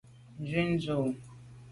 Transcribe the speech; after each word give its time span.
Nzwi 0.39 0.63
dù. 0.83 0.97